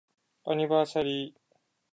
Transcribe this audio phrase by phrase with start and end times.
[0.45, 1.41] アニバーサリー